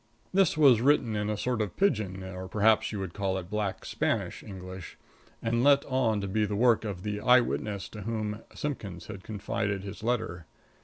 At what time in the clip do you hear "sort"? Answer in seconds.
1.37-1.61